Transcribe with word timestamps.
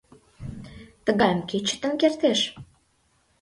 Тыгайым 1.05 1.39
кӧ 1.49 1.57
чытен 1.67 1.93
кертеш? 2.01 2.39